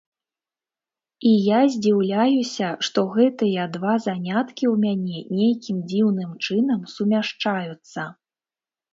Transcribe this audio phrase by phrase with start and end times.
[1.31, 8.07] І я здзіўляюся, што гэтыя два заняткі ў мяне нейкім дзіўным чынам сумяшчаюцца.